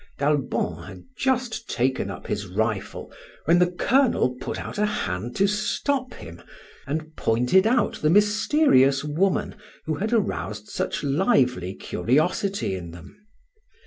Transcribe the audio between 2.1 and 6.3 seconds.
his rifle when the Colonel put out a hand to stop